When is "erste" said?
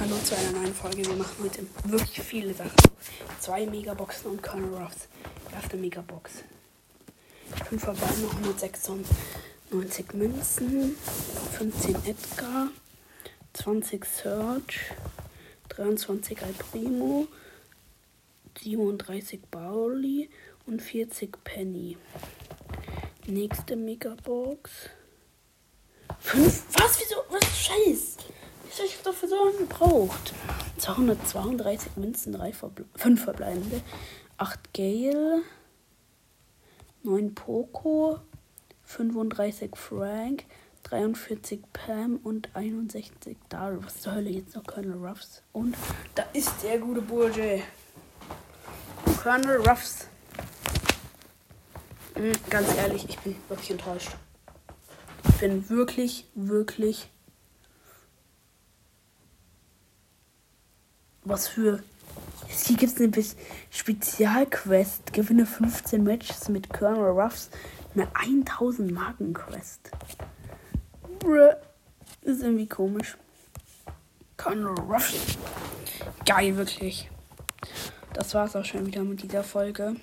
5.52-5.76